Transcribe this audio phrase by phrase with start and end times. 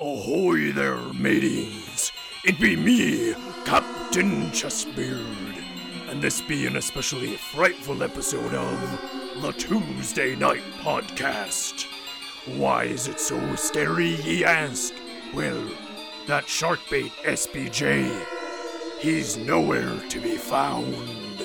[0.00, 2.12] Ahoy there, mateys!
[2.44, 5.60] It be me, Captain Chessbeard,
[6.08, 11.88] and this be an especially frightful episode of the Tuesday Night Podcast.
[12.56, 14.94] Why is it so scary, ye ask?
[15.34, 15.68] Well,
[16.28, 18.24] that sharkbait SBJ,
[19.00, 21.42] he's nowhere to be found.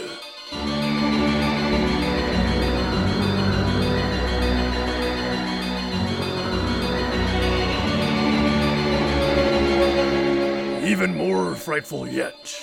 [11.04, 12.58] Even more frightful yet,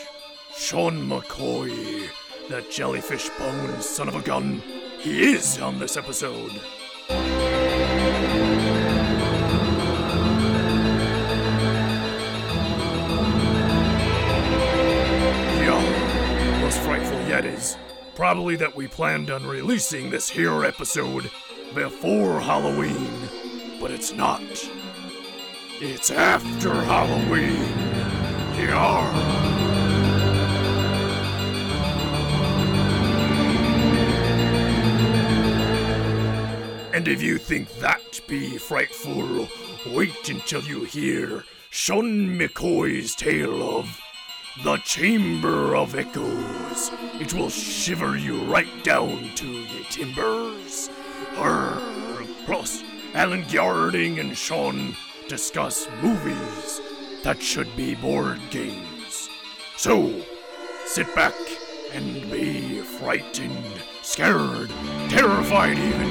[0.56, 2.08] Sean McCoy,
[2.48, 4.62] that jellyfish bone son of a gun,
[4.98, 6.50] he is on this episode.
[15.60, 17.76] Yeah, most frightful yet is
[18.14, 21.30] probably that we planned on releasing this here episode
[21.74, 23.10] before Halloween,
[23.78, 24.40] but it's not.
[25.82, 27.89] It's after Halloween.
[28.70, 29.10] Yeah.
[36.94, 39.48] And if you think that be frightful,
[39.92, 44.00] wait until you hear Sean McCoy's tale of
[44.62, 46.92] the Chamber of Echoes.
[47.14, 50.90] It will shiver you right down to your timbers.
[51.36, 51.76] Arr,
[52.46, 54.94] plus, Alan Gerding and Sean
[55.28, 56.80] discuss movies
[57.22, 59.28] that should be board games.
[59.76, 60.12] So,
[60.86, 61.34] sit back
[61.92, 63.64] and be frightened,
[64.02, 64.70] scared,
[65.08, 66.10] terrified even,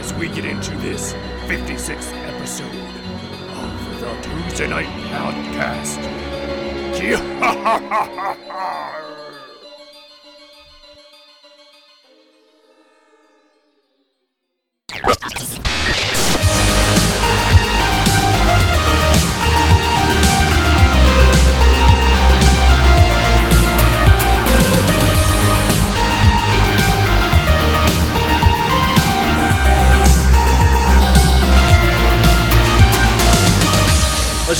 [0.00, 1.14] as we get into this
[1.46, 2.74] 56th episode
[3.56, 6.24] of the Tuesday Night Podcast.
[15.06, 15.58] Let's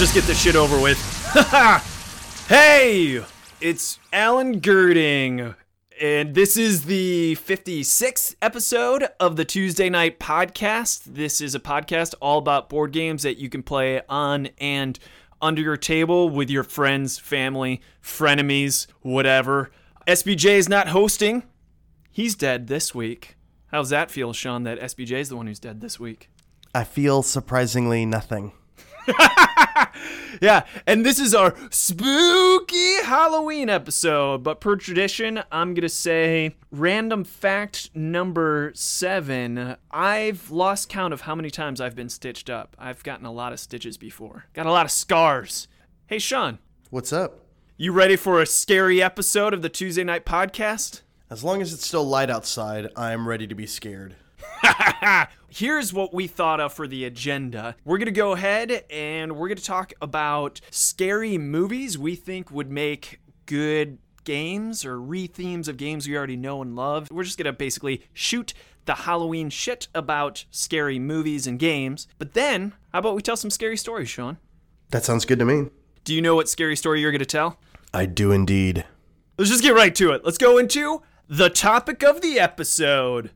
[0.05, 0.99] just get this shit over with.
[2.47, 3.25] hey,
[3.63, 5.55] it's Alan Gerding,
[5.99, 11.05] and this is the 56th episode of the Tuesday Night Podcast.
[11.05, 14.99] This is a podcast all about board games that you can play on and
[15.41, 19.71] under your table with your friends, family, frenemies, whatever.
[20.07, 21.45] SBJ is not hosting.
[22.11, 23.39] He's dead this week.
[23.69, 26.29] How's that feel, Sean, that SBJ is the one who's dead this week?
[26.75, 28.53] I feel surprisingly nothing.
[30.43, 34.43] Yeah, and this is our spooky Halloween episode.
[34.43, 39.77] But per tradition, I'm going to say random fact number seven.
[39.93, 42.77] I've lost count of how many times I've been stitched up.
[42.81, 45.69] I've gotten a lot of stitches before, got a lot of scars.
[46.09, 46.59] Hey, Sean,
[46.91, 47.41] What's up?
[47.77, 51.03] you ready for a scary episode of the Tuesday Night Podcast?
[51.31, 54.17] As long as it's still light outside, I'm ready to be scared.
[55.55, 57.77] Here's what we thought of for the agenda.
[57.85, 62.51] We're going to go ahead and we're going to talk about scary movies we think
[62.51, 67.07] would make good games or re-themes of games we already know and love.
[67.09, 68.53] We're just going to basically shoot
[68.87, 72.09] the Halloween shit about scary movies and games.
[72.19, 74.39] But then, how about we tell some scary stories, Sean?
[74.91, 75.71] That sounds good to me.
[76.03, 77.61] Do you know what scary story you're going to tell?
[77.93, 78.85] I do indeed.
[79.39, 80.25] Let's just get right to it.
[80.25, 83.31] Let's go into the topic of the episode.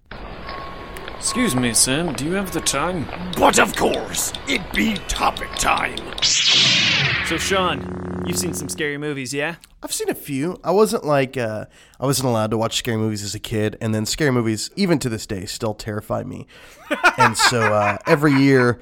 [1.19, 2.15] Excuse me, Sam.
[2.15, 3.07] Do you have the time?
[3.37, 5.99] But of course, it be topic time.
[6.23, 9.57] So, Sean, you've seen some scary movies, yeah?
[9.83, 10.59] I've seen a few.
[10.63, 11.67] I wasn't like uh,
[12.01, 14.99] I wasn't allowed to watch scary movies as a kid, and then scary movies, even
[15.01, 16.47] to this day, still terrify me.
[17.19, 18.81] and so uh, every year,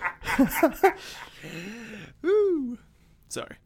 [3.28, 3.56] Sorry.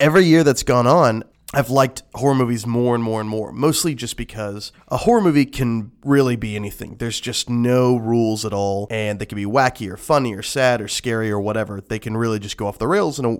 [0.00, 1.22] every year that's gone on,
[1.54, 5.46] I've liked horror movies more and more and more, mostly just because a horror movie
[5.46, 6.96] can really be anything.
[6.96, 10.80] There's just no rules at all, and they can be wacky or funny or sad
[10.80, 11.80] or scary or whatever.
[11.80, 13.36] They can really just go off the rails in a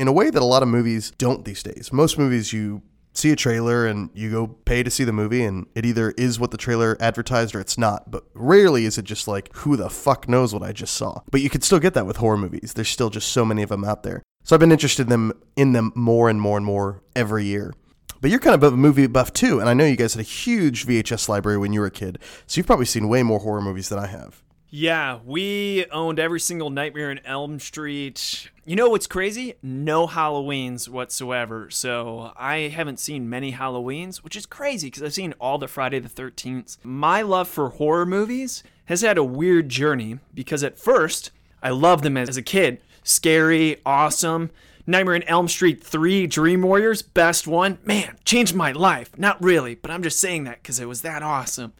[0.00, 1.92] in a way that a lot of movies don't these days.
[1.92, 2.82] Most movies you
[3.12, 6.38] see a trailer and you go pay to see the movie and it either is
[6.38, 8.10] what the trailer advertised or it's not.
[8.10, 11.20] But rarely is it just like who the fuck knows what I just saw.
[11.30, 12.74] But you can still get that with horror movies.
[12.74, 14.22] There's still just so many of them out there.
[14.48, 17.74] So I've been interested in them in them more and more and more every year.
[18.22, 20.22] But you're kind of a movie buff too, and I know you guys had a
[20.22, 23.60] huge VHS library when you were a kid, so you've probably seen way more horror
[23.60, 24.42] movies than I have.
[24.70, 28.48] Yeah, we owned every single Nightmare in Elm Street.
[28.64, 29.52] You know what's crazy?
[29.62, 31.68] No Halloweens whatsoever.
[31.68, 35.98] So I haven't seen many Halloweens, which is crazy because I've seen all the Friday
[35.98, 36.78] the 13th.
[36.82, 42.02] My love for horror movies has had a weird journey because at first, I loved
[42.02, 42.80] them as a kid.
[43.02, 44.50] Scary, awesome.
[44.86, 47.78] Nightmare on Elm Street 3 Dream Warriors, best one.
[47.84, 49.10] Man, changed my life.
[49.18, 51.74] Not really, but I'm just saying that because it was that awesome.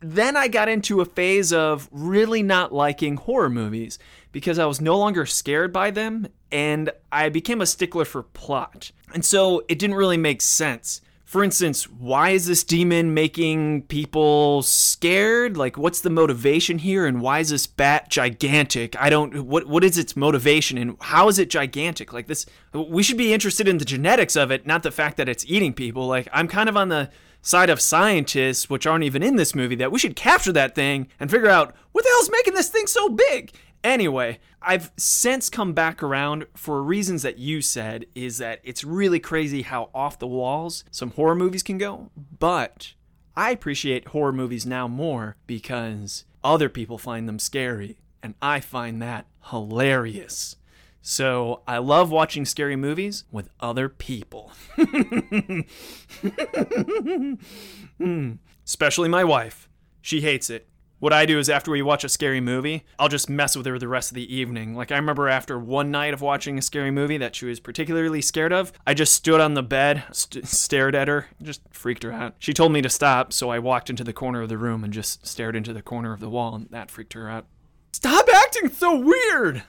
[0.00, 3.98] Then I got into a phase of really not liking horror movies
[4.32, 8.92] because I was no longer scared by them and I became a stickler for plot.
[9.12, 11.00] And so it didn't really make sense.
[11.34, 15.56] For instance, why is this demon making people scared?
[15.56, 18.94] Like what's the motivation here and why is this bat gigantic?
[19.02, 22.12] I don't what what is its motivation and how is it gigantic?
[22.12, 25.28] Like this we should be interested in the genetics of it, not the fact that
[25.28, 26.06] it's eating people.
[26.06, 27.10] Like I'm kind of on the
[27.42, 31.08] side of scientists, which aren't even in this movie, that we should capture that thing
[31.18, 33.50] and figure out what the hell's making this thing so big.
[33.84, 39.20] Anyway, I've since come back around for reasons that you said is that it's really
[39.20, 42.94] crazy how off the walls some horror movies can go, but
[43.36, 49.02] I appreciate horror movies now more because other people find them scary and I find
[49.02, 50.56] that hilarious.
[51.02, 54.50] So I love watching scary movies with other people.
[57.98, 58.32] Hmm.
[58.66, 59.68] Especially my wife.
[60.02, 60.66] She hates it.
[61.04, 63.78] What I do is after we watch a scary movie, I'll just mess with her
[63.78, 64.74] the rest of the evening.
[64.74, 68.22] Like I remember after one night of watching a scary movie that she was particularly
[68.22, 72.12] scared of, I just stood on the bed, st- stared at her, just freaked her
[72.12, 72.36] out.
[72.38, 74.94] She told me to stop, so I walked into the corner of the room and
[74.94, 77.44] just stared into the corner of the wall, and that freaked her out.
[77.92, 79.62] Stop acting so weird!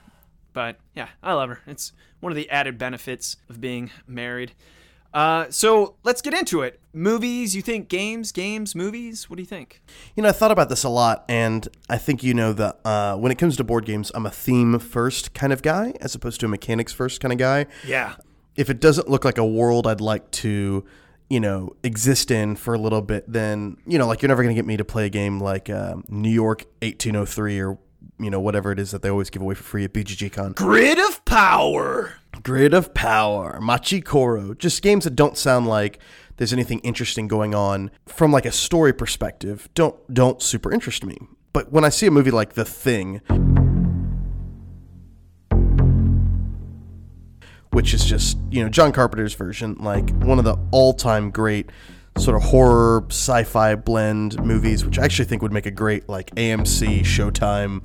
[0.54, 1.60] But yeah, I love her.
[1.68, 1.92] It's
[2.22, 4.54] one of the added benefits of being married.
[5.16, 6.78] Uh, so let's get into it.
[6.92, 9.30] Movies, you think games, games, movies?
[9.30, 9.82] What do you think?
[10.14, 13.16] You know, I thought about this a lot, and I think you know that uh,
[13.16, 16.42] when it comes to board games, I'm a theme first kind of guy as opposed
[16.42, 17.66] to a mechanics first kind of guy.
[17.88, 18.16] Yeah.
[18.58, 20.84] If it doesn't look like a world I'd like to,
[21.30, 24.54] you know, exist in for a little bit, then, you know, like you're never going
[24.54, 27.78] to get me to play a game like uh, New York 1803 or,
[28.20, 30.54] you know, whatever it is that they always give away for free at BGG Con.
[30.54, 32.16] Grid of Power.
[32.44, 36.00] Grid of Power, Machi Koro, just games that don't sound like
[36.38, 39.70] there's anything interesting going on from like a story perspective.
[39.74, 41.18] Don't don't super interest me.
[41.54, 43.22] But when I see a movie like The Thing,
[47.72, 51.70] which is just, you know, John Carpenter's version, like one of the all-time great
[52.18, 56.34] sort of horror sci-fi blend movies, which I actually think would make a great like
[56.36, 57.82] AMC, Showtime,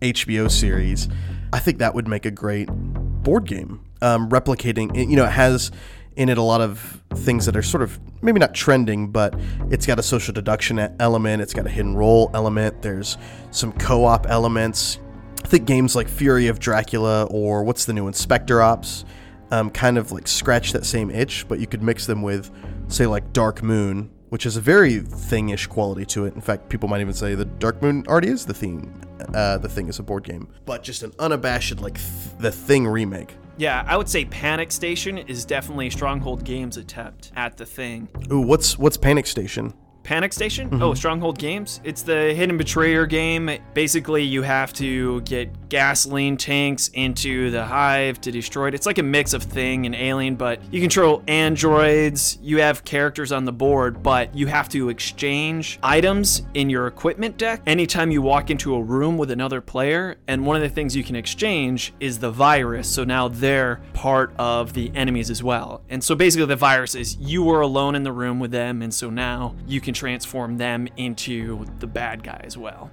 [0.00, 1.08] HBO series.
[1.52, 3.84] I think that would make a great board game.
[4.02, 5.70] Um, replicating, you know, it has
[6.16, 9.34] in it a lot of things that are sort of maybe not trending, but
[9.70, 13.16] it's got a social deduction element, it's got a hidden role element, there's
[13.50, 14.98] some co op elements.
[15.44, 19.04] I think games like Fury of Dracula or what's the new Inspector Ops,
[19.50, 22.50] um, kind of like scratch that same itch, but you could mix them with,
[22.88, 26.34] say, like Dark Moon, which has a very thing-ish quality to it.
[26.34, 28.92] In fact, people might even say the Dark Moon already is the theme.
[29.34, 32.86] Uh, the thing is a board game, but just an unabashed like th- the Thing
[32.86, 33.36] remake.
[33.56, 38.08] Yeah, I would say Panic Station is definitely Stronghold Games' attempt at the thing.
[38.32, 39.74] Ooh, what's what's Panic Station?
[40.02, 40.70] Panic Station?
[40.70, 40.82] Mm-hmm.
[40.82, 41.80] Oh, Stronghold Games.
[41.84, 43.50] It's the hidden betrayer game.
[43.74, 48.74] Basically, you have to get gasoline tanks into the hive to destroy it.
[48.74, 52.38] It's like a mix of Thing and Alien, but you control androids.
[52.42, 57.36] You have characters on the board, but you have to exchange items in your equipment
[57.36, 60.16] deck anytime you walk into a room with another player.
[60.26, 62.88] And one of the things you can exchange is the virus.
[62.88, 65.82] So now they're part of the enemies as well.
[65.88, 68.92] And so basically, the virus is you were alone in the room with them, and
[68.92, 72.90] so now you can transform them into the bad guy as well.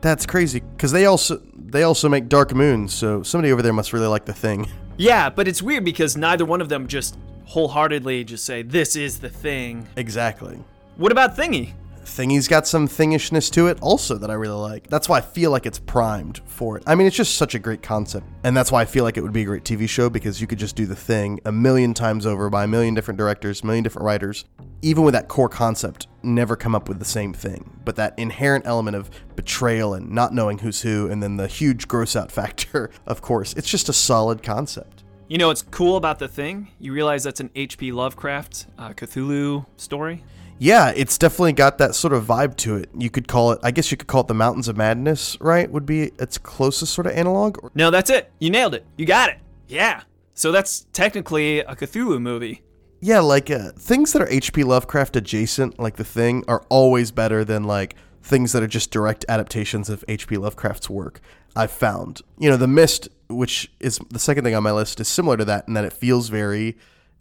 [0.00, 3.92] That's crazy because they also they also make Dark Moon, so somebody over there must
[3.92, 4.68] really like the thing.
[5.00, 9.20] Yeah, but it's weird because neither one of them just wholeheartedly just say this is
[9.20, 9.86] the thing.
[9.94, 10.58] Exactly.
[10.96, 11.74] What about Thingy?
[12.08, 14.88] Thingy's got some thingishness to it also that I really like.
[14.88, 16.82] That's why I feel like it's primed for it.
[16.86, 18.26] I mean, it's just such a great concept.
[18.44, 20.46] And that's why I feel like it would be a great TV show because you
[20.46, 23.66] could just do the thing a million times over by a million different directors, a
[23.66, 24.44] million different writers.
[24.82, 27.78] Even with that core concept, never come up with the same thing.
[27.84, 31.86] But that inherent element of betrayal and not knowing who's who, and then the huge
[31.88, 35.04] gross out factor, of course, it's just a solid concept.
[35.28, 36.68] You know what's cool about the thing?
[36.80, 37.92] You realize that's an H.P.
[37.92, 40.24] Lovecraft uh, Cthulhu story.
[40.58, 42.90] Yeah, it's definitely got that sort of vibe to it.
[42.96, 45.70] You could call it, I guess you could call it the Mountains of Madness, right?
[45.70, 47.70] Would be its closest sort of analog.
[47.74, 48.32] No, that's it.
[48.40, 48.84] You nailed it.
[48.96, 49.38] You got it.
[49.68, 50.02] Yeah.
[50.34, 52.62] So that's technically a Cthulhu movie.
[53.00, 54.64] Yeah, like uh, things that are H.P.
[54.64, 59.24] Lovecraft adjacent, like The Thing, are always better than like things that are just direct
[59.28, 60.36] adaptations of H.P.
[60.36, 61.20] Lovecraft's work.
[61.54, 65.06] I've found, you know, The Mist, which is the second thing on my list, is
[65.06, 66.76] similar to that in that it feels very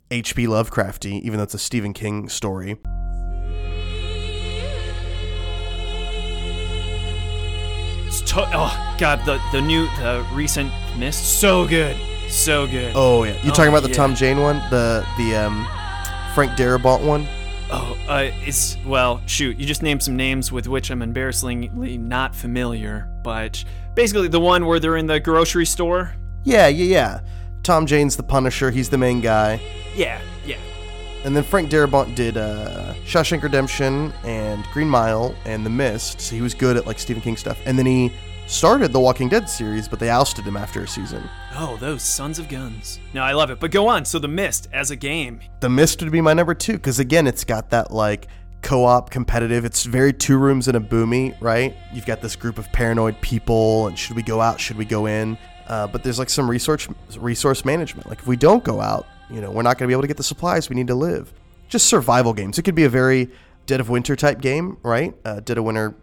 [0.10, 0.48] H.P.
[0.48, 2.78] Lovecrafty, even though it's a Stephen King story.
[8.28, 11.96] To- oh God, the the new the recent Mist, so good,
[12.30, 12.94] so good.
[12.96, 13.96] Oh yeah, you talking about the yeah.
[13.96, 15.68] Tom Jane one, the the um,
[16.34, 17.28] Frank Darabont one?
[17.70, 19.58] Oh, uh, it's well, shoot.
[19.58, 24.66] You just named some names with which I'm embarrassingly not familiar, but basically the one
[24.66, 26.14] where they're in the grocery store.
[26.44, 27.20] Yeah, yeah, yeah.
[27.64, 28.72] Tom Jane's the Punisher.
[28.72, 29.60] He's the main guy.
[29.96, 30.22] Yeah.
[31.28, 36.22] And then Frank Darabont did uh, Shawshank Redemption and Green Mile and The Mist.
[36.22, 37.60] So he was good at like Stephen King stuff.
[37.66, 38.14] And then he
[38.46, 41.30] started the Walking Dead series, but they ousted him after a season.
[41.54, 43.02] Oh, those sons of guns.
[43.14, 43.60] No, I love it.
[43.60, 44.06] But go on.
[44.06, 45.42] So the Mist as a game.
[45.60, 48.30] The Mist would be my number two because again, it's got that like
[48.62, 49.66] co-op competitive.
[49.66, 51.76] It's very two rooms and a boomy, right?
[51.92, 54.62] You've got this group of paranoid people, and should we go out?
[54.62, 55.38] Should we go in?
[55.68, 58.08] Uh, but there's like some resource resource management.
[58.08, 60.08] Like if we don't go out, you know, we're not going to be able to
[60.08, 61.34] get the supplies we need to live.
[61.70, 62.58] Just survival games.
[62.58, 63.30] It could be a very
[63.66, 65.14] Dead of Winter type game, right?
[65.26, 65.96] Uh, Dead of Winter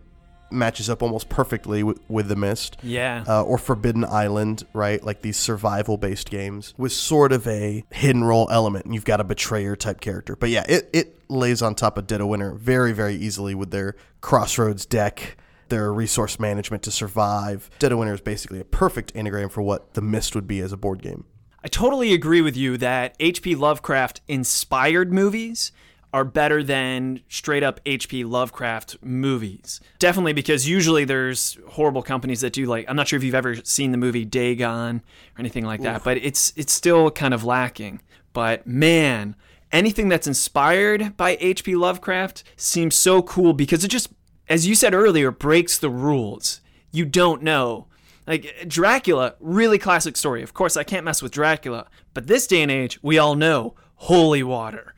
[0.50, 3.24] matches up almost perfectly with, with the Mist Yeah.
[3.26, 5.02] uh, or Forbidden Island, right?
[5.02, 8.84] Like these survival based games with sort of a hidden role element.
[8.84, 10.36] And you've got a betrayer type character.
[10.36, 13.70] But yeah, it, it lays on top of Dead of Winter very, very easily with
[13.70, 15.38] their Crossroads deck,
[15.70, 17.70] their resource management to survive.
[17.78, 20.72] Dead of Winter is basically a perfect anagram for what The Mist would be as
[20.72, 21.24] a board game.
[21.64, 23.54] I totally agree with you that H.P.
[23.54, 25.72] Lovecraft inspired movies
[26.12, 28.24] are better than straight up H.P.
[28.24, 29.80] Lovecraft movies.
[29.98, 33.56] Definitely because usually there's horrible companies that do like I'm not sure if you've ever
[33.64, 38.02] seen the movie Dagon or anything like that, but it's it's still kind of lacking.
[38.34, 39.34] But man,
[39.72, 41.76] anything that's inspired by H.P.
[41.76, 44.10] Lovecraft seems so cool because it just
[44.50, 46.60] as you said earlier breaks the rules.
[46.92, 47.88] You don't know
[48.26, 50.42] like Dracula, really classic story.
[50.42, 53.74] Of course, I can't mess with Dracula, but this day and age, we all know
[53.96, 54.94] holy water,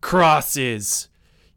[0.00, 1.08] crosses,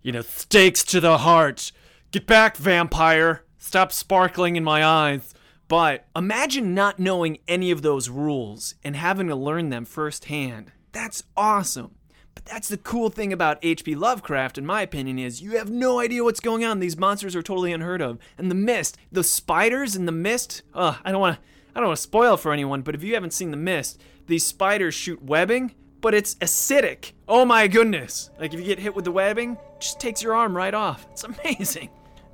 [0.02, 1.72] you know, stakes to the heart.
[2.12, 3.44] Get back, vampire.
[3.58, 5.34] Stop sparkling in my eyes.
[5.68, 10.72] But imagine not knowing any of those rules and having to learn them firsthand.
[10.92, 11.96] That's awesome.
[12.36, 13.96] But that's the cool thing about H.P.
[13.96, 16.80] Lovecraft, in my opinion, is you have no idea what's going on.
[16.80, 18.18] These monsters are totally unheard of.
[18.38, 20.64] And the mist, the spiders in the mist.
[20.74, 21.42] Ugh, I don't want to.
[21.76, 24.46] I don't want to spoil for anyone, but if you haven't seen the mist, these
[24.46, 27.14] spiders shoot webbing, but it's acidic.
[27.28, 28.30] Oh my goodness!
[28.40, 31.08] Like if you get hit with the webbing, it just takes your arm right off.
[31.12, 31.90] It's amazing.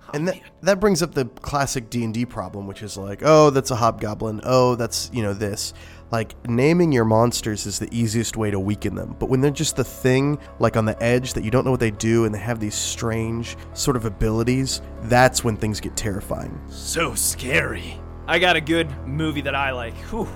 [0.10, 0.44] Oh, and that, man.
[0.63, 4.41] that brings up the classic D&D problem, which is like, oh, that's a hobgoblin.
[4.44, 5.74] Oh, that's, you know, this.
[6.12, 9.16] Like, naming your monsters is the easiest way to weaken them.
[9.20, 11.80] But when they're just the thing, like on the edge, that you don't know what
[11.80, 16.60] they do, and they have these strange sort of abilities, that's when things get terrifying.
[16.68, 18.00] So scary.
[18.25, 19.94] I got a good movie that I like.
[20.10, 20.28] Whew.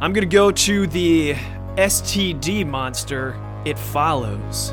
[0.00, 1.34] I'm gonna go to the
[1.76, 3.38] STD monster.
[3.64, 4.72] It follows.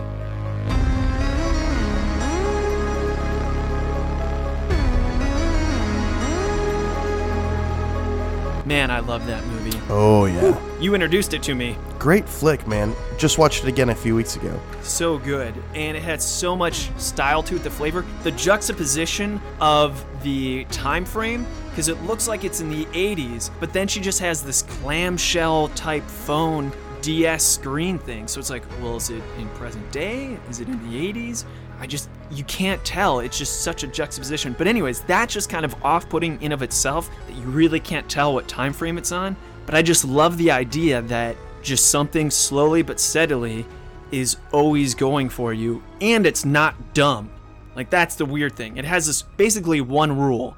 [8.65, 9.56] Man, I love that movie.
[9.89, 10.59] Oh, yeah.
[10.79, 11.77] You introduced it to me.
[11.97, 12.93] Great flick, man.
[13.17, 14.59] Just watched it again a few weeks ago.
[14.81, 20.05] so good and it had so much style to it the flavor the juxtaposition of
[20.23, 24.19] the time frame because it looks like it's in the 80s but then she just
[24.19, 29.47] has this clamshell type phone ds screen thing so it's like well is it in
[29.49, 31.43] present day is it in the 80s
[31.79, 35.65] i just you can't tell it's just such a juxtaposition but anyways that's just kind
[35.65, 39.35] of off-putting in of itself that you really can't tell what time frame it's on
[39.67, 43.63] but i just love the idea that just something slowly but steadily
[44.11, 47.29] is always going for you and it's not dumb.
[47.75, 48.77] Like that's the weird thing.
[48.77, 50.55] It has this basically one rule.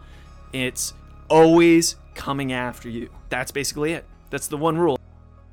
[0.54, 0.94] It's
[1.30, 3.10] always coming after you.
[3.30, 4.06] That's basically it.
[4.30, 5.00] That's the one rule.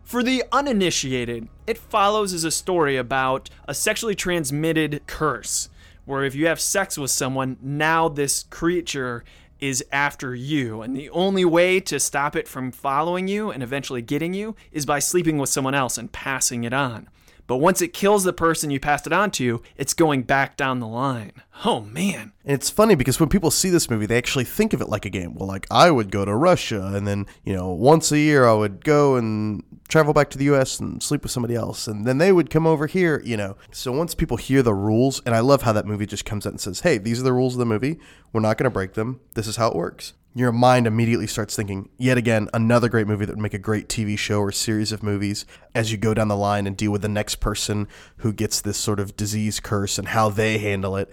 [0.04, 5.68] For the uninitiated, It Follows is a story about a sexually transmitted curse
[6.04, 9.24] where if you have sex with someone, now this creature
[9.60, 10.82] is after you.
[10.82, 14.86] And the only way to stop it from following you and eventually getting you is
[14.86, 17.08] by sleeping with someone else and passing it on.
[17.46, 20.80] But once it kills the person you passed it on to, it's going back down
[20.80, 21.32] the line.
[21.64, 22.32] Oh man.
[22.44, 25.04] And it's funny because when people see this movie, they actually think of it like
[25.04, 25.34] a game.
[25.34, 28.52] Well, like I would go to Russia, and then you know once a year I
[28.52, 30.80] would go and travel back to the U.S.
[30.80, 33.22] and sleep with somebody else, and then they would come over here.
[33.24, 36.24] You know, so once people hear the rules, and I love how that movie just
[36.24, 37.98] comes out and says, "Hey, these are the rules of the movie.
[38.32, 39.20] We're not going to break them.
[39.34, 43.24] This is how it works." Your mind immediately starts thinking, yet again, another great movie
[43.24, 46.28] that would make a great TV show or series of movies as you go down
[46.28, 47.88] the line and deal with the next person
[48.18, 51.10] who gets this sort of disease curse and how they handle it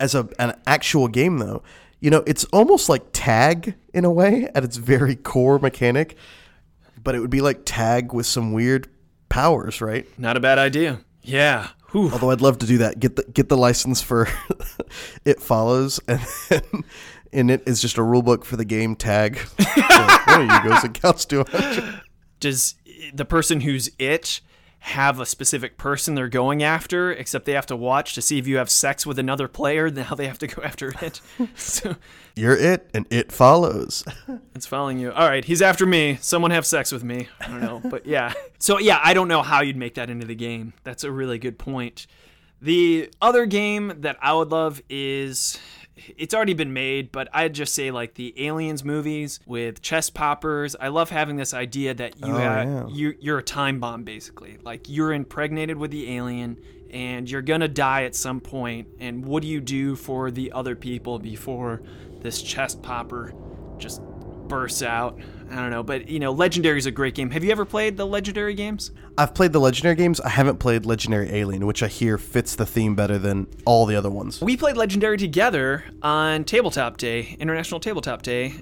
[0.00, 1.62] as a an actual game though
[2.00, 6.16] you know it's almost like tag in a way at its very core mechanic
[7.06, 8.88] but it would be like tag with some weird
[9.28, 11.00] powers right Not a bad idea.
[11.22, 11.68] Yeah.
[11.92, 12.10] Whew.
[12.10, 14.28] although i'd love to do that get the get the license for
[15.24, 16.84] it follows and then
[17.32, 19.38] in it is just a rule book for the game tag.
[19.38, 22.00] so, one of you goes and counts to 100.
[22.40, 22.74] Does
[23.14, 24.40] the person who's it
[24.86, 28.46] have a specific person they're going after, except they have to watch to see if
[28.46, 31.20] you have sex with another player, now they have to go after it.
[31.56, 31.96] so
[32.36, 34.04] You're it, and it follows.
[34.54, 35.10] it's following you.
[35.10, 36.18] All right, he's after me.
[36.20, 37.26] Someone have sex with me.
[37.40, 38.32] I don't know, but yeah.
[38.60, 40.72] So yeah, I don't know how you'd make that into the game.
[40.84, 42.06] That's a really good point.
[42.62, 45.58] The other game that I would love is
[46.16, 50.76] it's already been made, but I'd just say like the Aliens movies with chest poppers.
[50.78, 52.86] I love having this idea that you Oh, have yeah.
[52.88, 54.58] you you're a time bomb basically.
[54.62, 56.58] Like you're impregnated with the alien
[56.90, 60.52] and you're going to die at some point and what do you do for the
[60.52, 61.82] other people before
[62.20, 63.32] this chest popper
[63.78, 64.02] just
[64.48, 65.18] bursts out?
[65.50, 67.30] I don't know, but you know, Legendary is a great game.
[67.30, 68.90] Have you ever played the Legendary games?
[69.16, 70.20] I've played the Legendary games.
[70.20, 73.96] I haven't played Legendary Alien, which I hear fits the theme better than all the
[73.96, 74.40] other ones.
[74.40, 78.54] We played Legendary together on Tabletop Day, International Tabletop Day.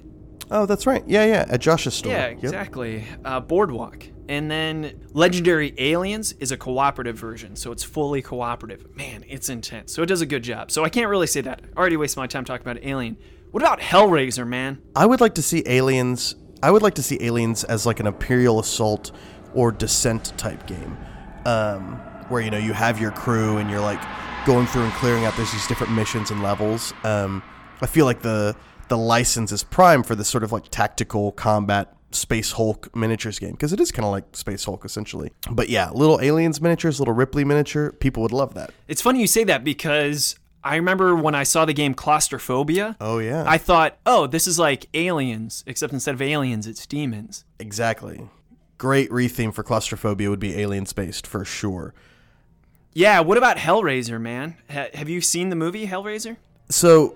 [0.51, 1.03] Oh, that's right.
[1.07, 1.45] Yeah, yeah.
[1.49, 2.11] At Josh's store.
[2.11, 2.43] Yeah, Yep.
[2.43, 3.03] exactly.
[3.25, 4.07] Uh, Boardwalk.
[4.29, 8.95] And then Legendary Aliens is a cooperative version, so it's fully cooperative.
[8.95, 9.91] Man, it's intense.
[9.93, 10.71] So it does a good job.
[10.71, 11.61] So I can't really say that.
[11.75, 13.17] I already wasted my time talking about Alien.
[13.51, 14.81] What about Hellraiser, man?
[14.95, 16.35] I would like to see aliens.
[16.65, 19.11] I would like to see aliens as like an Imperial Assault
[19.53, 20.97] or Descent type game,
[21.45, 24.01] um, where you know you have your crew and you're like
[24.47, 25.35] going through and clearing out.
[25.35, 26.91] There's these different missions and levels.
[27.03, 27.43] Um,
[27.81, 28.55] I feel like the
[28.87, 33.51] the license is prime for this sort of like tactical combat Space Hulk miniatures game
[33.51, 35.31] because it is kind of like Space Hulk essentially.
[35.51, 37.91] But yeah, little aliens miniatures, little Ripley miniature.
[37.91, 38.71] People would love that.
[38.87, 42.97] It's funny you say that because I remember when I saw the game Claustrophobia.
[42.99, 47.45] Oh yeah, I thought, oh, this is like aliens, except instead of aliens, it's demons.
[47.59, 48.27] exactly.
[48.77, 51.93] Great retheme for claustrophobia would be aliens based for sure.
[52.91, 54.57] Yeah, what about Hellraiser, man?
[54.69, 56.35] Ha- have you seen the movie Hellraiser?
[56.69, 57.15] So,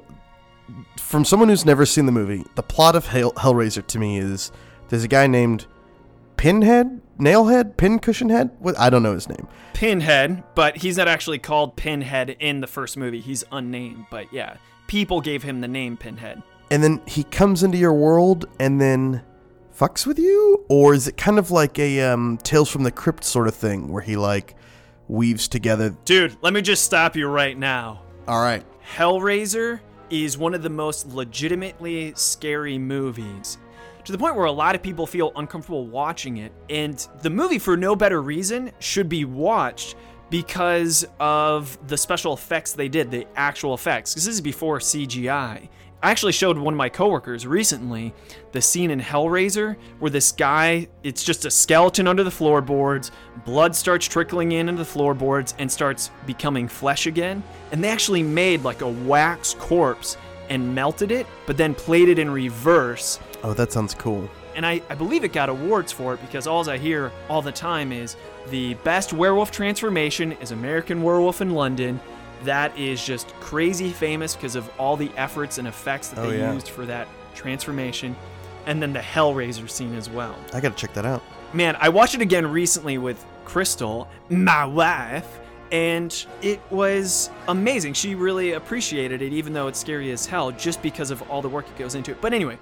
[0.98, 4.52] from someone who's never seen the movie, the plot of Hell- Hellraiser to me is
[4.90, 5.66] there's a guy named
[6.38, 8.52] Pinhead, Nailhead, Pincushionhead.
[8.60, 9.48] What I don't know his name.
[9.74, 13.20] Pinhead, but he's not actually called Pinhead in the first movie.
[13.20, 16.42] He's unnamed, but yeah, people gave him the name Pinhead.
[16.72, 19.24] And then he comes into your world and then
[19.78, 23.24] fucks with you, or is it kind of like a um, Tales from the Crypt
[23.24, 24.56] sort of thing where he like
[25.08, 25.96] weaves together?
[26.06, 28.02] Dude, let me just stop you right now.
[28.28, 28.64] All right,
[28.96, 29.80] Hellraiser
[30.10, 33.58] is one of the most legitimately scary movies.
[34.10, 36.52] To the point where a lot of people feel uncomfortable watching it.
[36.68, 39.96] And the movie, for no better reason, should be watched
[40.32, 44.12] because of the special effects they did, the actual effects.
[44.12, 45.70] Because this is before CGI.
[46.02, 48.12] I actually showed one of my coworkers recently
[48.52, 53.12] the scene in Hellraiser where this guy, it's just a skeleton under the floorboards,
[53.46, 57.44] blood starts trickling in into the floorboards and starts becoming flesh again.
[57.72, 60.18] And they actually made like a wax corpse
[60.50, 63.20] and melted it, but then played it in reverse.
[63.44, 64.30] Oh that sounds cool.
[64.56, 67.52] And I, I believe it got awards for it because all I hear all the
[67.52, 68.16] time is
[68.50, 72.00] the best werewolf transformation is American Werewolf in London.
[72.44, 76.40] That is just crazy famous because of all the efforts and effects that Oh, they
[76.40, 76.54] yeah.
[76.54, 78.16] used for that transformation.
[78.66, 80.36] And then the Hellraiser scene as well.
[80.54, 81.24] I gotta check that out.
[81.54, 85.40] Man, I watched it again recently with Crystal, my wife,
[85.72, 87.94] and it was amazing.
[87.94, 91.50] She really appreciated it, even though it's scary as hell, just because of all the
[91.50, 92.22] work that goes into it.
[92.22, 92.58] But anyway,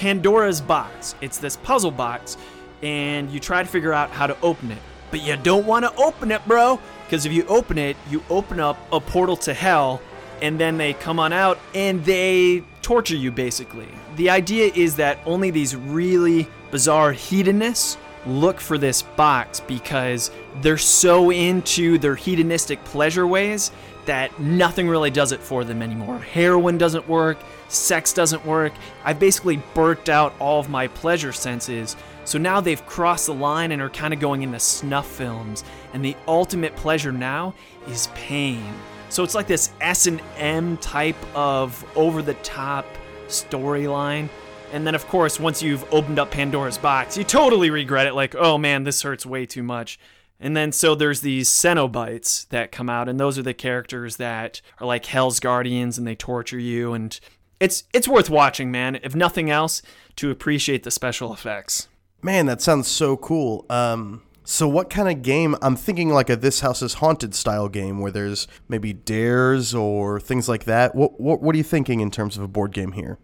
[0.00, 1.14] Pandora's box.
[1.20, 2.38] It's this puzzle box,
[2.82, 4.78] and you try to figure out how to open it.
[5.10, 8.60] But you don't want to open it, bro, because if you open it, you open
[8.60, 10.00] up a portal to hell,
[10.40, 13.88] and then they come on out and they torture you, basically.
[14.16, 20.30] The idea is that only these really bizarre hedonists look for this box because
[20.62, 23.70] they're so into their hedonistic pleasure ways
[24.10, 26.18] that nothing really does it for them anymore.
[26.18, 28.72] Heroin doesn't work, sex doesn't work.
[29.04, 31.94] I basically burnt out all of my pleasure senses.
[32.24, 35.62] So now they've crossed the line and are kind of going into snuff films.
[35.94, 37.54] And the ultimate pleasure now
[37.86, 38.74] is pain.
[39.10, 42.86] So it's like this S&M type of over the top
[43.28, 44.28] storyline.
[44.72, 48.14] And then, of course, once you've opened up Pandora's box, you totally regret it.
[48.14, 50.00] Like, oh man, this hurts way too much.
[50.40, 54.62] And then, so there's these Cenobites that come out, and those are the characters that
[54.78, 56.94] are like Hell's Guardians, and they torture you.
[56.94, 57.18] And
[57.60, 58.98] it's it's worth watching, man.
[59.02, 59.82] If nothing else,
[60.16, 61.88] to appreciate the special effects.
[62.22, 63.66] Man, that sounds so cool.
[63.68, 65.56] Um, so what kind of game?
[65.60, 70.20] I'm thinking like a This House is Haunted style game where there's maybe dares or
[70.20, 70.94] things like that.
[70.94, 73.18] What what what are you thinking in terms of a board game here?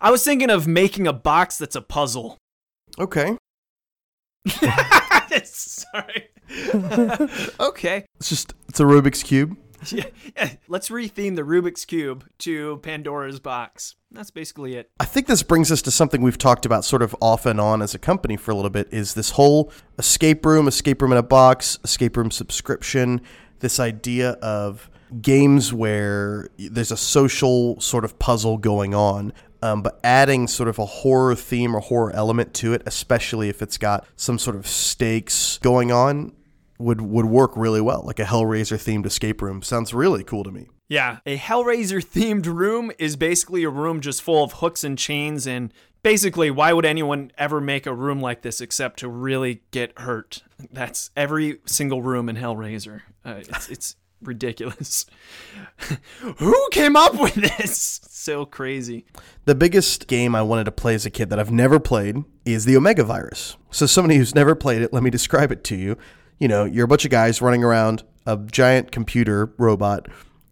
[0.00, 2.36] I was thinking of making a box that's a puzzle.
[2.98, 3.36] Okay,
[5.92, 6.28] Sorry.
[7.60, 8.06] okay.
[8.16, 9.56] it's just it's a Rubik's cube.
[9.92, 10.50] Yeah, yeah.
[10.66, 13.94] Let's retheme the Rubik's Cube to Pandora's Box.
[14.10, 14.90] That's basically it.
[14.98, 17.82] I think this brings us to something we've talked about sort of off and on
[17.82, 21.18] as a company for a little bit is this whole escape room, escape room in
[21.18, 23.20] a box, escape room subscription,
[23.60, 24.90] this idea of
[25.22, 29.32] games where there's a social sort of puzzle going on.
[29.62, 33.60] Um, but adding sort of a horror theme or horror element to it, especially if
[33.60, 36.32] it's got some sort of stakes going on,
[36.78, 38.02] would would work really well.
[38.04, 40.68] Like a Hellraiser themed escape room sounds really cool to me.
[40.88, 45.46] Yeah, a Hellraiser themed room is basically a room just full of hooks and chains
[45.46, 49.98] and basically why would anyone ever make a room like this except to really get
[49.98, 50.42] hurt?
[50.72, 53.02] That's every single room in Hellraiser.
[53.24, 55.06] Uh, it's it's ridiculous.
[56.38, 58.00] Who came up with this?
[58.18, 59.06] So crazy.
[59.46, 62.66] The biggest game I wanted to play as a kid that I've never played is
[62.66, 63.56] the Omega Virus.
[63.70, 65.96] So, somebody who's never played it, let me describe it to you.
[66.38, 70.08] You know, you're a bunch of guys running around a giant computer robot,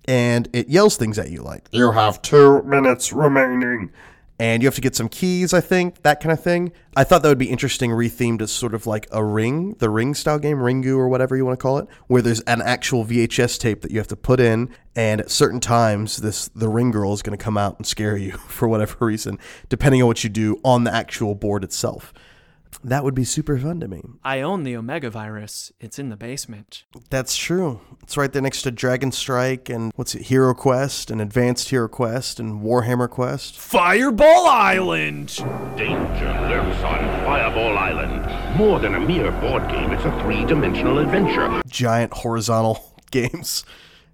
[0.06, 3.90] and it yells things at you like, You have two minutes remaining.
[4.38, 6.72] And you have to get some keys, I think, that kind of thing.
[6.94, 10.14] I thought that would be interesting, rethemed as sort of like a ring, the ring
[10.14, 13.58] style game, Ringu or whatever you want to call it, where there's an actual VHS
[13.58, 17.12] tape that you have to put in, and at certain times, this the ring girl
[17.12, 20.30] is going to come out and scare you for whatever reason, depending on what you
[20.30, 22.12] do on the actual board itself.
[22.86, 24.00] That would be super fun to me.
[24.22, 25.72] I own the Omega virus.
[25.80, 26.84] It's in the basement.
[27.10, 27.80] That's true.
[28.04, 31.88] It's right there next to Dragon Strike and what's it, Hero Quest and Advanced Hero
[31.88, 33.58] Quest and Warhammer Quest.
[33.58, 35.36] Fireball Island!
[35.76, 38.56] Danger lurks on Fireball Island.
[38.56, 41.60] More than a mere board game, it's a three dimensional adventure.
[41.66, 43.64] giant horizontal games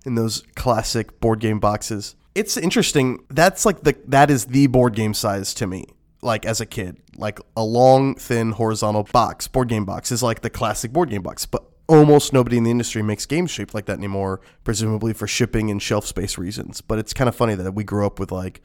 [0.06, 2.16] in those classic board game boxes.
[2.34, 3.22] It's interesting.
[3.28, 5.84] That's like the that is the board game size to me.
[6.22, 10.42] Like as a kid, like a long, thin, horizontal box, board game box is like
[10.42, 11.46] the classic board game box.
[11.46, 15.70] But almost nobody in the industry makes games shaped like that anymore, presumably for shipping
[15.70, 16.80] and shelf space reasons.
[16.80, 18.62] But it's kind of funny that we grew up with like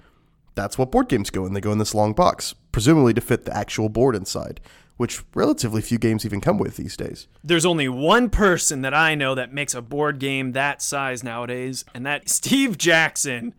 [0.56, 1.54] that's what board games go in.
[1.54, 4.60] They go in this long box, presumably to fit the actual board inside,
[4.98, 7.28] which relatively few games even come with these days.
[7.43, 11.86] There's only one person that I know that makes a board game that size nowadays,
[11.93, 13.54] and that's Steve Jackson,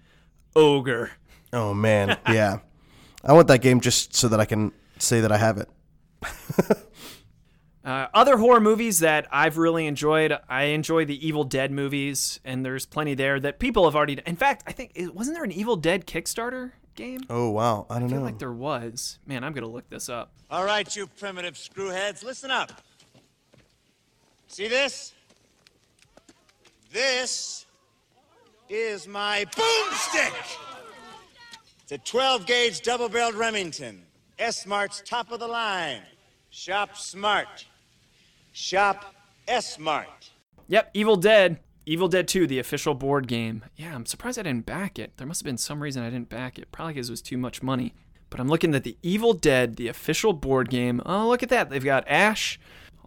[0.55, 1.13] Ogre.
[1.53, 2.59] Oh man, yeah.
[3.24, 5.68] I want that game just so that I can say that I have it.
[7.85, 12.62] Uh, other horror movies that I've really enjoyed, I enjoy the Evil Dead movies, and
[12.62, 14.20] there's plenty there that people have already.
[14.26, 17.22] In fact, I think wasn't there an Evil Dead Kickstarter game?
[17.31, 18.24] Oh wow, I don't I feel know.
[18.26, 19.18] like there was.
[19.24, 20.33] Man, I'm gonna look this up.
[20.50, 22.72] All right, you primitive screwheads, listen up.
[24.48, 25.14] See this?
[26.92, 27.64] This
[28.68, 30.59] is my boomstick.
[31.90, 34.03] It's a 12 gauge double barreled Remington.
[34.38, 36.03] S Mart's top of the line.
[36.51, 37.64] Shop smart.
[38.53, 39.14] Shop
[39.48, 40.29] S Mart.
[40.66, 41.61] Yep, Evil Dead.
[41.87, 43.64] Evil Dead 2, the official board game.
[43.74, 45.16] Yeah, I'm surprised I didn't back it.
[45.16, 46.70] There must have been some reason I didn't back it.
[46.72, 47.94] Probably because it was too much money.
[48.29, 51.01] But I'm looking at the Evil Dead, the official board game.
[51.07, 51.70] Oh, look at that.
[51.70, 52.61] They've got Ash,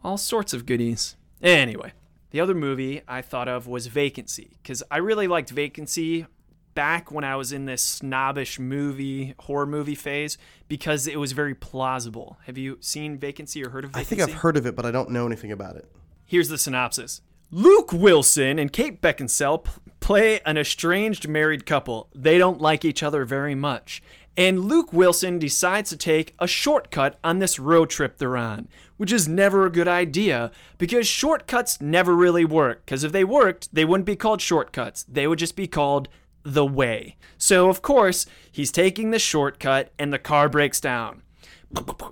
[0.04, 1.16] all sorts of goodies.
[1.40, 1.94] Anyway,
[2.32, 6.26] the other movie I thought of was Vacancy, because I really liked Vacancy
[6.74, 11.56] back when I was in this snobbish movie, horror movie phase, because it was very
[11.56, 12.38] plausible.
[12.46, 14.92] Have you seen Vacancy or heard of I think I've heard of it, but I
[14.92, 15.90] don't know anything about it.
[16.26, 17.22] Here's the synopsis.
[17.54, 19.66] Luke Wilson and Kate Beckinsale
[20.00, 22.10] play an estranged married couple.
[22.16, 24.02] They don't like each other very much.
[24.38, 29.12] And Luke Wilson decides to take a shortcut on this road trip they're on, which
[29.12, 32.86] is never a good idea because shortcuts never really work.
[32.86, 36.08] Because if they worked, they wouldn't be called shortcuts, they would just be called
[36.44, 37.18] the way.
[37.38, 41.24] So, of course, he's taking the shortcut and the car breaks down.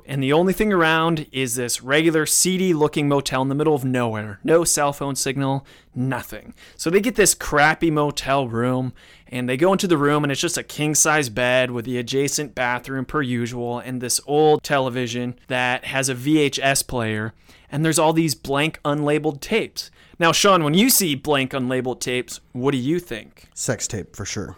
[0.06, 3.84] And the only thing around is this regular seedy looking motel in the middle of
[3.84, 4.40] nowhere.
[4.44, 6.54] No cell phone signal, nothing.
[6.78, 8.94] So they get this crappy motel room
[9.28, 11.98] and they go into the room and it's just a king size bed with the
[11.98, 17.34] adjacent bathroom per usual and this old television that has a VHS player.
[17.70, 19.92] And there's all these blank unlabeled tapes.
[20.20, 23.48] Now, Sean, when you see blank unlabeled tapes, what do you think?
[23.54, 24.58] Sex tape for sure.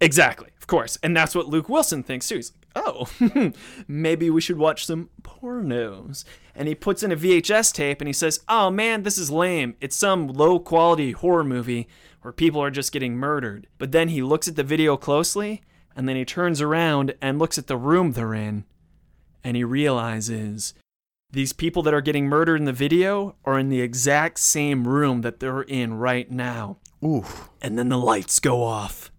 [0.00, 0.98] Exactly, of course.
[1.02, 2.36] And that's what Luke Wilson thinks too.
[2.36, 3.52] He's like, oh,
[3.88, 6.24] maybe we should watch some pornos.
[6.56, 9.76] And he puts in a VHS tape and he says, oh man, this is lame.
[9.80, 11.88] It's some low quality horror movie
[12.22, 13.68] where people are just getting murdered.
[13.78, 15.62] But then he looks at the video closely
[15.94, 18.64] and then he turns around and looks at the room they're in
[19.44, 20.74] and he realizes
[21.34, 25.20] these people that are getting murdered in the video are in the exact same room
[25.22, 26.78] that they're in right now.
[27.04, 27.24] Ooh,
[27.60, 29.10] And then the lights go off.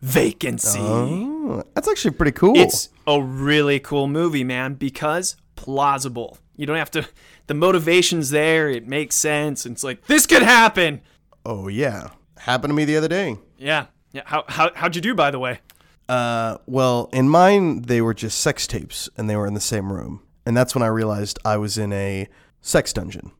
[0.00, 0.78] Vacancy.
[0.80, 2.56] oh, that's actually pretty cool.
[2.56, 6.38] It's a really cool movie, man, because plausible.
[6.56, 7.06] You don't have to,
[7.46, 9.64] the motivation's there, it makes sense.
[9.64, 11.00] And it's like, this could happen.
[11.46, 13.36] Oh yeah, happened to me the other day.
[13.58, 13.86] Yeah.
[14.12, 14.22] Yeah.
[14.26, 15.60] How, how, how'd you do, by the way?
[16.08, 19.92] Uh, well, in mine they were just sex tapes, and they were in the same
[19.92, 22.28] room, and that's when I realized I was in a
[22.60, 23.32] sex dungeon.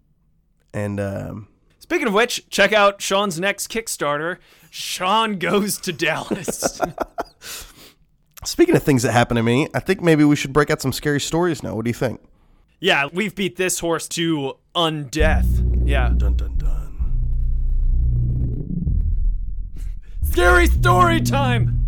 [0.75, 4.39] And um, Speaking of which, check out Sean's next Kickstarter.
[4.71, 6.81] Sean goes to Dallas.
[8.45, 10.93] speaking of things that happened to me, I think maybe we should break out some
[10.93, 11.75] scary stories now.
[11.75, 12.21] What do you think?
[12.83, 15.87] yeah, we've beat this horse to undeath.
[15.89, 16.13] Yeah.
[16.17, 16.79] Dun dun dun.
[20.23, 21.87] Scary story time!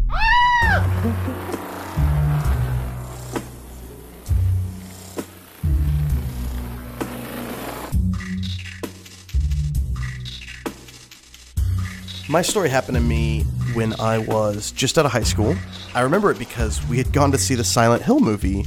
[12.27, 13.43] My story happened to me
[13.75, 15.55] when I was just out of high school.
[15.95, 18.65] I remember it because we had gone to see the Silent Hill movie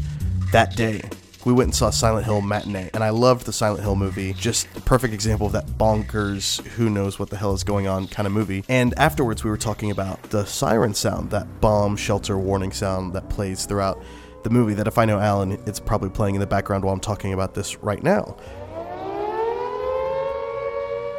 [0.51, 1.01] that day.
[1.43, 4.33] We went and saw Silent Hill matinee, and I loved the Silent Hill movie.
[4.33, 8.07] Just a perfect example of that bonkers, who knows what the hell is going on
[8.07, 8.63] kind of movie.
[8.69, 13.27] And afterwards, we were talking about the siren sound, that bomb shelter warning sound that
[13.27, 14.03] plays throughout
[14.43, 14.75] the movie.
[14.75, 17.55] That if I know Alan, it's probably playing in the background while I'm talking about
[17.55, 18.37] this right now.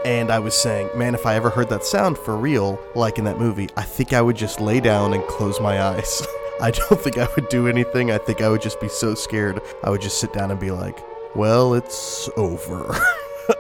[0.09, 3.25] And I was saying, man, if I ever heard that sound for real, like in
[3.25, 6.27] that movie, I think I would just lay down and close my eyes.
[6.63, 8.11] I don't think I would do anything.
[8.11, 9.61] I think I would just be so scared.
[9.85, 10.99] I would just sit down and be like,
[11.37, 12.99] well, it's over.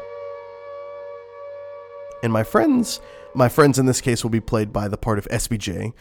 [2.22, 3.02] and my friends,
[3.34, 5.92] my friends in this case will be played by the part of SBJ.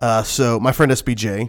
[0.00, 1.48] Uh, so my friend SBJ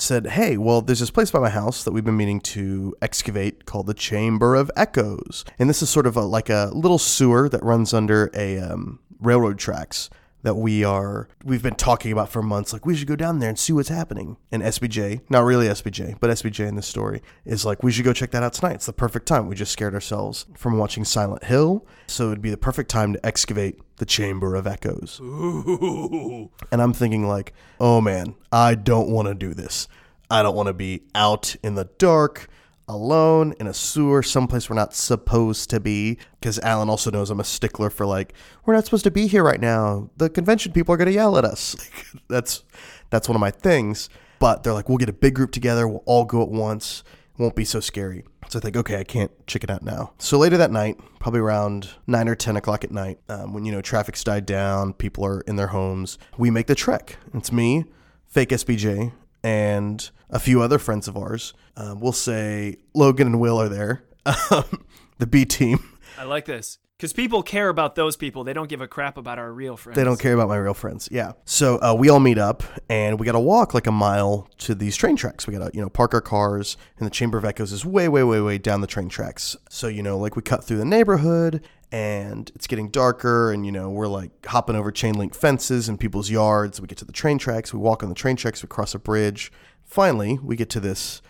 [0.00, 3.66] said, Hey, well, there's this place by my house that we've been meaning to excavate
[3.66, 5.44] called the Chamber of Echoes.
[5.58, 9.00] And this is sort of a, like a little sewer that runs under a um,
[9.20, 10.10] railroad tracks
[10.46, 13.48] that we are we've been talking about for months like we should go down there
[13.48, 14.36] and see what's happening.
[14.52, 18.12] And sbj not really sbj but sbj in this story is like we should go
[18.12, 18.74] check that out tonight.
[18.74, 19.48] It's the perfect time.
[19.48, 21.84] We just scared ourselves from watching silent hill.
[22.06, 25.18] So it'd be the perfect time to excavate the chamber of echoes.
[25.20, 26.48] Ooh.
[26.70, 29.88] and I'm thinking like, oh man, I don't want to do this.
[30.30, 32.46] I don't want to be out in the dark,
[32.88, 36.18] alone in a sewer, someplace we're not supposed to be.
[36.40, 39.42] Because Alan also knows I'm a stickler for like, we're not supposed to be here
[39.42, 40.10] right now.
[40.16, 41.76] The convention people are gonna yell at us.
[42.28, 42.62] that's
[43.10, 44.08] that's one of my things.
[44.38, 45.88] But they're like, we'll get a big group together.
[45.88, 47.02] We'll all go at once.
[47.38, 48.24] It won't be so scary.
[48.48, 50.12] So I think, okay, I can't chicken out now.
[50.18, 53.72] So later that night, probably around nine or ten o'clock at night, um, when you
[53.72, 57.16] know traffic's died down, people are in their homes, we make the trek.
[57.34, 57.86] It's me,
[58.26, 59.12] fake SBJ,
[59.46, 61.54] and a few other friends of ours.
[61.76, 64.02] Um, we'll say Logan and Will are there.
[64.50, 64.84] Um,
[65.18, 65.78] the B team.
[66.18, 66.78] I like this.
[66.96, 68.42] Because people care about those people.
[68.42, 69.96] They don't give a crap about our real friends.
[69.96, 71.10] They don't care about my real friends.
[71.12, 71.32] Yeah.
[71.44, 74.74] So uh, we all meet up and we got to walk like a mile to
[74.74, 75.46] these train tracks.
[75.46, 78.08] We got to, you know, park our cars and the Chamber of Echoes is way,
[78.08, 79.56] way, way, way down the train tracks.
[79.68, 83.72] So, you know, like we cut through the neighborhood and it's getting darker and, you
[83.72, 86.80] know, we're like hopping over chain link fences and people's yards.
[86.80, 87.74] We get to the train tracks.
[87.74, 88.62] We walk on the train tracks.
[88.62, 89.52] We cross a bridge.
[89.84, 91.20] Finally, we get to this,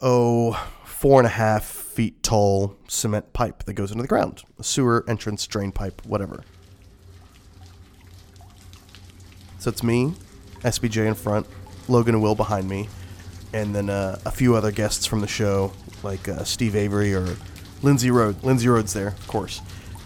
[0.00, 0.58] oh,
[1.02, 4.44] four and a half feet tall cement pipe that goes into the ground.
[4.60, 6.44] A sewer entrance drain pipe, whatever.
[9.58, 10.14] So it's me,
[10.60, 11.48] SBJ in front,
[11.88, 12.88] Logan and Will behind me,
[13.52, 15.72] and then uh, a few other guests from the show,
[16.04, 17.36] like uh, Steve Avery or
[17.82, 18.40] Lindsay Road.
[18.44, 19.60] Lindsay Road's there, of course.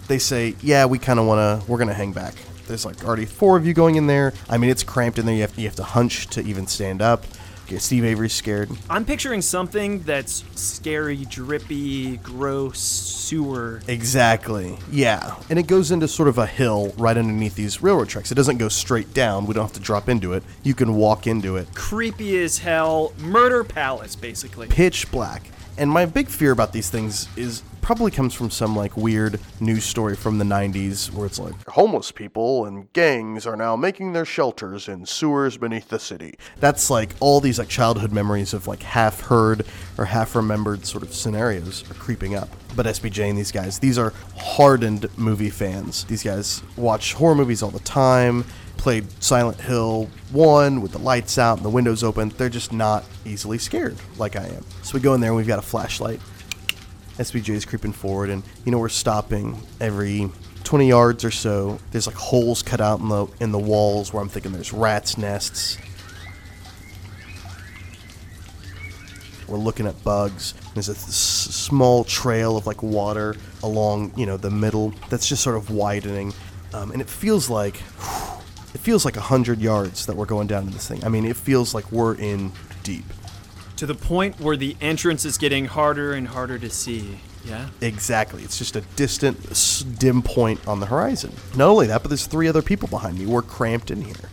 [0.08, 2.36] They say, yeah, we kind of want to, we're to hang back.
[2.68, 4.32] There's like already four of you going in there.
[4.48, 5.34] I mean, it's cramped in there.
[5.34, 7.26] You have, you have to hunch to even stand up.
[7.78, 8.70] Steve Avery's scared.
[8.88, 13.80] I'm picturing something that's scary, drippy, gross, sewer.
[13.88, 14.78] Exactly.
[14.90, 15.36] Yeah.
[15.50, 18.30] And it goes into sort of a hill right underneath these railroad tracks.
[18.30, 19.46] It doesn't go straight down.
[19.46, 20.42] We don't have to drop into it.
[20.62, 21.74] You can walk into it.
[21.74, 23.12] Creepy as hell.
[23.18, 24.68] Murder palace, basically.
[24.68, 25.50] Pitch black.
[25.78, 29.84] And my big fear about these things is probably comes from some like weird news
[29.84, 34.24] story from the 90s where it's like homeless people and gangs are now making their
[34.24, 36.36] shelters in sewers beneath the city.
[36.58, 39.64] That's like all these like childhood memories of like half heard
[39.98, 42.48] or half remembered sort of scenarios are creeping up.
[42.74, 46.02] But SBJ and these guys, these are hardened movie fans.
[46.06, 48.44] These guys watch horror movies all the time
[48.78, 53.04] played Silent Hill 1 with the lights out and the windows open, they're just not
[53.24, 54.64] easily scared like I am.
[54.82, 56.20] So we go in there and we've got a flashlight.
[57.18, 60.30] SBJ is creeping forward, and you know we're stopping every
[60.64, 61.78] 20 yards or so.
[61.90, 65.16] There's like holes cut out in the in the walls where I'm thinking there's rats'
[65.16, 65.78] nests.
[69.48, 70.54] We're looking at bugs.
[70.74, 75.42] There's a th- small trail of like water along, you know, the middle that's just
[75.42, 76.34] sort of widening,
[76.74, 77.76] um, and it feels like
[78.74, 81.02] it feels like a hundred yards that we're going down to this thing.
[81.04, 82.52] I mean, it feels like we're in
[82.82, 83.04] deep.
[83.76, 87.20] To the point where the entrance is getting harder and harder to see.
[87.44, 87.68] Yeah.
[87.80, 88.42] Exactly.
[88.42, 91.32] It's just a distant, dim point on the horizon.
[91.54, 93.26] Not only that, but there's three other people behind me.
[93.26, 94.30] We're cramped in here.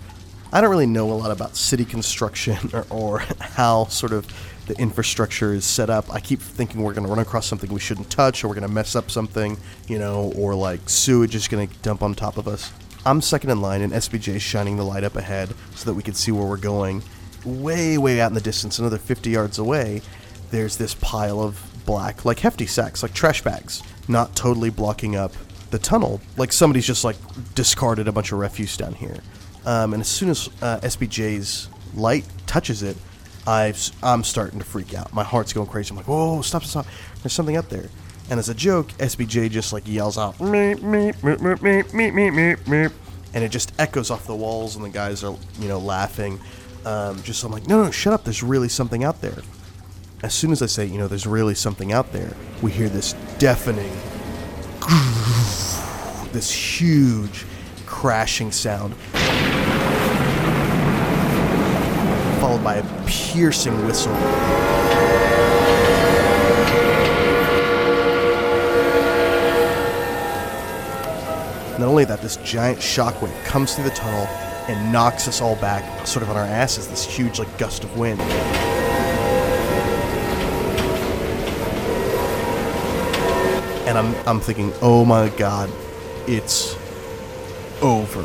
[0.52, 4.28] I don't really know a lot about city construction or, or how sort of
[4.68, 6.12] the infrastructure is set up.
[6.14, 8.68] I keep thinking we're going to run across something we shouldn't touch, or we're going
[8.68, 12.38] to mess up something, you know, or like sewage is going to dump on top
[12.38, 12.72] of us.
[13.06, 16.04] I'm second in line, and SBJ is shining the light up ahead so that we
[16.04, 17.04] can see where we're going.
[17.46, 20.02] Way, way out in the distance, another 50 yards away,
[20.52, 25.34] there's this pile of black, like hefty sacks, like trash bags, not totally blocking up
[25.72, 26.22] the tunnel.
[26.38, 27.18] Like somebody's just like
[27.56, 29.18] discarded a bunch of refuse down here.
[29.66, 32.98] Um, and as soon as uh, SBJ's light touches it,
[33.46, 35.14] I've, I'm starting to freak out.
[35.14, 35.92] My heart's going crazy.
[35.92, 36.86] I'm like, whoa, stop, stop.
[37.22, 37.90] There's something up there.
[38.30, 42.32] And as a joke, SBJ just like yells out, meep, meep, meep, meep, meep, meep,
[42.32, 42.92] meep, meep.
[43.34, 46.40] And it just echoes off the walls, and the guys are, you know, laughing.
[46.86, 48.24] Um, just I'm like, no, no, shut up.
[48.24, 49.38] There's really something out there.
[50.22, 53.14] As soon as I say, you know, there's really something out there, we hear this
[53.38, 53.92] deafening,
[56.32, 57.46] this huge
[57.86, 58.96] crashing sound,
[62.40, 64.14] followed by a piercing whistle.
[71.80, 74.28] Not only that, this giant shockwave comes through the tunnel
[74.70, 77.98] and knocks us all back, sort of on our asses, this huge like gust of
[77.98, 78.22] wind.
[83.96, 85.70] and I'm I'm thinking, oh my god,
[86.28, 86.76] it's
[87.82, 88.24] over.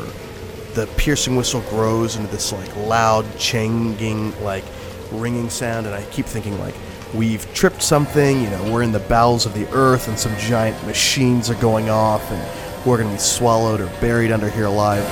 [0.73, 4.63] The piercing whistle grows into this like loud changing, like
[5.11, 6.73] ringing sound, and I keep thinking like
[7.13, 8.41] we've tripped something.
[8.41, 11.89] You know, we're in the bowels of the earth, and some giant machines are going
[11.89, 15.05] off, and we're gonna be swallowed or buried under here alive.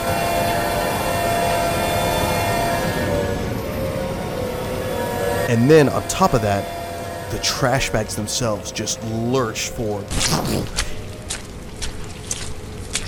[5.47, 10.05] And then on top of that, the trash bags themselves just lurch forward.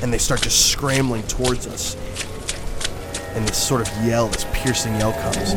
[0.01, 1.95] And they start just scrambling towards us.
[3.35, 5.53] And this sort of yell, this piercing yell comes.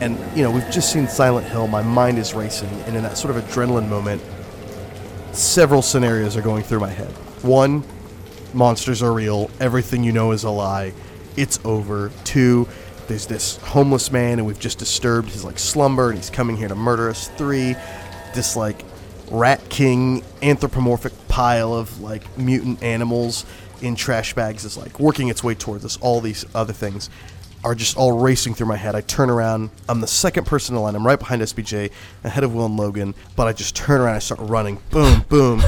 [0.00, 1.68] And, you know, we've just seen Silent Hill.
[1.68, 2.68] My mind is racing.
[2.86, 4.22] And in that sort of adrenaline moment,
[5.32, 7.10] several scenarios are going through my head.
[7.42, 7.84] One,
[8.52, 9.50] monsters are real.
[9.60, 10.92] Everything you know is a lie.
[11.36, 12.10] It's over.
[12.24, 12.68] Two,
[13.08, 16.68] there's this homeless man and we've just disturbed his like slumber and he's coming here
[16.68, 17.28] to murder us.
[17.28, 17.74] Three,
[18.34, 18.84] this like
[19.30, 23.44] rat king anthropomorphic pile of like mutant animals
[23.82, 25.98] in trash bags is like working its way towards us.
[26.00, 27.10] All these other things
[27.64, 28.94] are just all racing through my head.
[28.94, 29.70] I turn around.
[29.88, 30.94] I'm the second person in line.
[30.94, 31.90] I'm right behind SBJ,
[32.22, 33.14] ahead of Will and Logan.
[33.34, 34.14] But I just turn around.
[34.14, 34.78] I start running.
[34.90, 35.62] Boom, boom.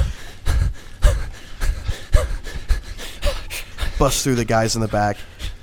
[3.98, 5.16] Bust through the guys in the back.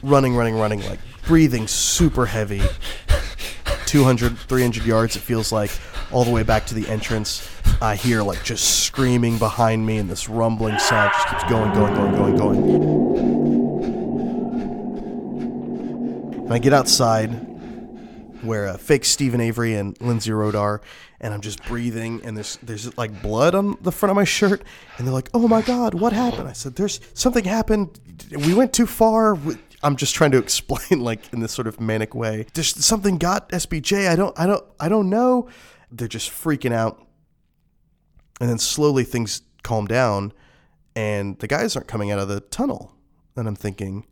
[0.04, 0.82] Running, running, running.
[0.84, 2.62] Like breathing super heavy.
[3.86, 5.72] 200, 300 yards, it feels like,
[6.12, 7.50] all the way back to the entrance.
[7.82, 11.94] I hear like just screaming behind me, and this rumbling sound just keeps going, going,
[11.94, 12.58] going, going, going.
[16.46, 17.55] And I get outside
[18.46, 20.82] where uh, fake Stephen Avery and Lindsay Road are,
[21.20, 24.64] and I'm just breathing, and there's there's like blood on the front of my shirt,
[24.98, 28.00] and they're like, "Oh my God, what happened?" I said, "There's something happened.
[28.32, 29.38] We went too far."
[29.84, 32.48] I'm just trying to explain, like in this sort of manic way.
[32.54, 34.08] There's something got SBJ.
[34.10, 35.50] I don't, I don't, I don't know.
[35.92, 37.06] They're just freaking out,
[38.40, 40.34] and then slowly things calm down,
[40.96, 42.94] and the guys aren't coming out of the tunnel,
[43.36, 44.06] and I'm thinking,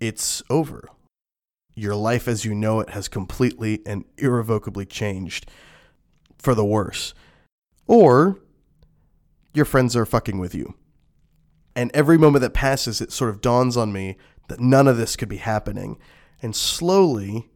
[0.00, 0.88] it's over.
[1.74, 5.50] Your life as you know it has completely and irrevocably changed
[6.38, 7.14] for the worse.
[7.86, 8.38] Or
[9.52, 10.74] your friends are fucking with you.
[11.76, 14.16] And every moment that passes, it sort of dawns on me
[14.48, 15.98] that none of this could be happening.
[16.40, 17.48] And slowly,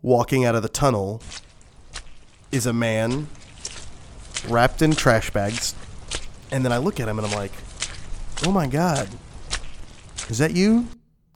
[0.00, 1.22] walking out of the tunnel,
[2.50, 3.28] is a man
[4.48, 5.74] wrapped in trash bags.
[6.50, 7.52] And then I look at him and I'm like,
[8.44, 9.08] oh my God,
[10.28, 10.88] is that you?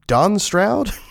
[0.07, 0.93] Don Stroud?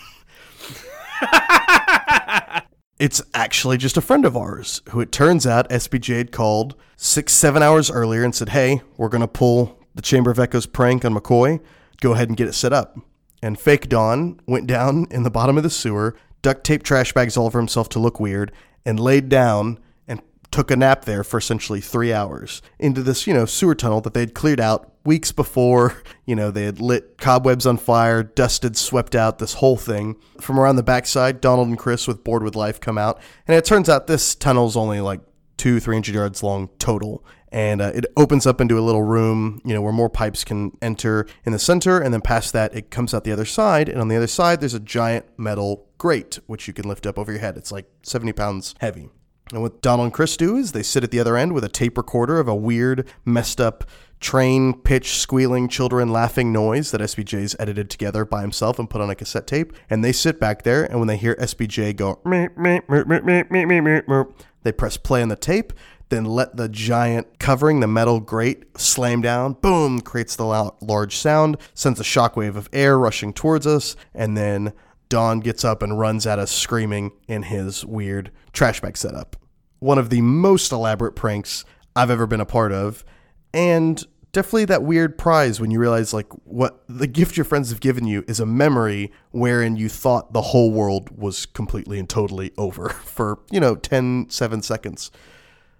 [2.98, 7.32] it's actually just a friend of ours who it turns out SBJ had called six,
[7.32, 11.04] seven hours earlier and said, Hey, we're going to pull the Chamber of Echoes prank
[11.04, 11.60] on McCoy.
[12.00, 12.98] Go ahead and get it set up.
[13.42, 17.36] And fake Don went down in the bottom of the sewer, duct taped trash bags
[17.36, 18.52] all over himself to look weird,
[18.84, 23.34] and laid down and took a nap there for essentially three hours into this, you
[23.34, 26.02] know, sewer tunnel that they'd cleared out weeks before.
[26.26, 30.16] You know, they had lit cobwebs on fire, dusted, swept out this whole thing.
[30.40, 33.20] From around the backside, Donald and Chris with Bored with Life come out.
[33.46, 35.20] And it turns out this tunnel's only like
[35.56, 37.24] two, three hundred yards long total.
[37.52, 40.76] and uh, it opens up into a little room, you know, where more pipes can
[40.82, 44.00] enter in the center, and then past that, it comes out the other side, and
[44.00, 47.30] on the other side, there's a giant metal grate which you can lift up over
[47.32, 47.56] your head.
[47.56, 49.08] It's like 70 pounds heavy.
[49.52, 51.68] And what Donald and Chris do is they sit at the other end with a
[51.68, 53.84] tape recorder of a weird, messed up
[54.20, 59.10] train pitch squealing children laughing noise that SBJ's edited together by himself and put on
[59.10, 59.72] a cassette tape.
[59.90, 63.22] And they sit back there, and when they hear SBJ go, meep, meep, meep, meep,
[63.22, 65.72] meep, meep, meep, they press play on the tape,
[66.08, 69.54] then let the giant covering the metal grate slam down.
[69.54, 70.00] Boom!
[70.00, 74.72] Creates the loud, large sound, sends a shockwave of air rushing towards us, and then
[75.08, 79.36] Don gets up and runs at us screaming in his weird trash bag setup.
[79.78, 81.64] One of the most elaborate pranks
[81.94, 83.04] I've ever been a part of
[83.52, 84.04] and
[84.36, 88.06] definitely that weird prize when you realize like what the gift your friends have given
[88.06, 92.88] you is a memory wherein you thought the whole world was completely and totally over
[93.04, 95.10] for, you know, 10 7 seconds.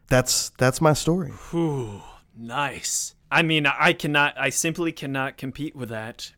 [0.09, 1.33] That's that's my story.
[1.53, 2.01] Ooh,
[2.35, 3.14] nice.
[3.31, 6.33] I mean, I cannot, I simply cannot compete with that.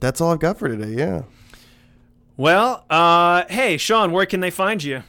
[0.00, 0.98] That's all I've got for today.
[0.98, 1.22] Yeah.
[2.36, 5.04] Well, uh, hey, Sean, where can they find you?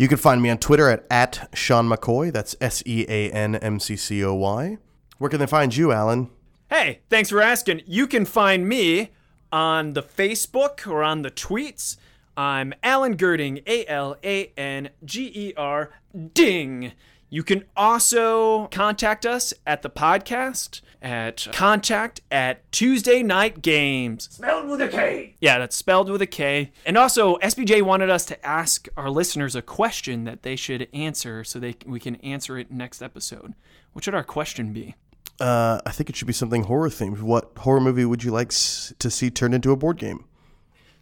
[0.00, 2.32] You can find me on Twitter at, at Sean McCoy.
[2.32, 4.78] That's S E A N M C C O Y.
[5.18, 6.30] Where can they find you, Alan?
[6.70, 7.82] Hey, thanks for asking.
[7.84, 9.10] You can find me
[9.50, 11.96] on the Facebook or on the tweets.
[12.36, 15.90] I'm Alan Gerding, A L A N G E R
[16.32, 16.92] Ding.
[17.30, 24.28] You can also contact us at the podcast at contact at Tuesday Knight Games.
[24.32, 25.36] Spelled with a K.
[25.40, 26.72] Yeah, that's spelled with a K.
[26.86, 31.44] And also, SBJ wanted us to ask our listeners a question that they should answer
[31.44, 33.54] so they we can answer it next episode.
[33.92, 34.94] What should our question be?
[35.38, 37.20] Uh, I think it should be something horror themed.
[37.20, 40.24] What horror movie would you like s- to see turned into a board game?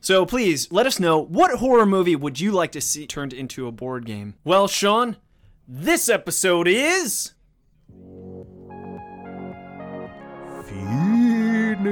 [0.02, 3.66] So please let us know what horror movie would you like to see turned into
[3.66, 4.34] a board game?
[4.44, 5.16] Well, Sean,
[5.68, 7.32] this episode is
[10.68, 11.86] Finished.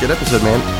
[0.00, 0.77] Good episode, man.